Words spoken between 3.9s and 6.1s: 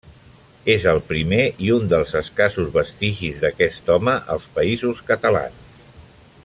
home als Països Catalans.